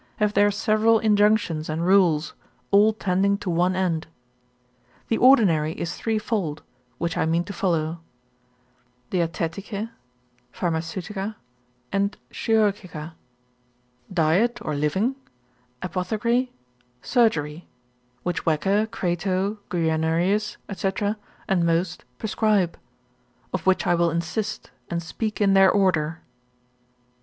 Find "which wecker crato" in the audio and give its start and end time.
18.23-19.59